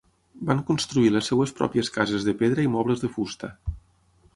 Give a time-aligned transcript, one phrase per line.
[0.49, 3.57] Van construir les seves pròpies cases de pedra i mobles de fusta.